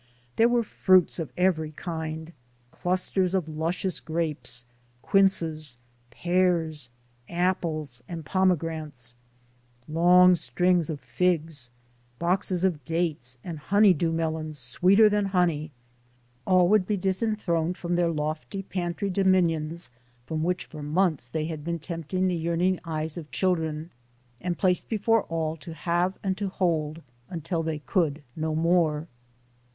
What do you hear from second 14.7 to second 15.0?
SOUL OF AN IMMIGRANT